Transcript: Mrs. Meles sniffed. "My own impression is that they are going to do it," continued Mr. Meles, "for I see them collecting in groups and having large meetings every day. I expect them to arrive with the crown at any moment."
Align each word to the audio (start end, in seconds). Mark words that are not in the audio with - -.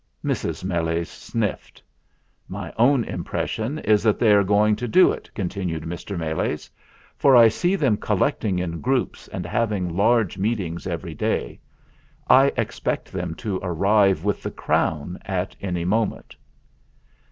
Mrs. 0.25 0.63
Meles 0.63 1.07
sniffed. 1.09 1.83
"My 2.47 2.73
own 2.75 3.03
impression 3.03 3.77
is 3.77 4.01
that 4.01 4.17
they 4.17 4.33
are 4.33 4.43
going 4.43 4.75
to 4.77 4.87
do 4.87 5.11
it," 5.11 5.29
continued 5.35 5.83
Mr. 5.83 6.17
Meles, 6.17 6.71
"for 7.17 7.35
I 7.35 7.49
see 7.49 7.75
them 7.75 7.97
collecting 7.97 8.57
in 8.57 8.81
groups 8.81 9.27
and 9.27 9.45
having 9.45 9.95
large 9.95 10.39
meetings 10.39 10.87
every 10.87 11.13
day. 11.13 11.59
I 12.27 12.51
expect 12.57 13.11
them 13.11 13.35
to 13.45 13.59
arrive 13.61 14.23
with 14.23 14.41
the 14.41 14.49
crown 14.49 15.19
at 15.23 15.55
any 15.61 15.85
moment." 15.85 16.35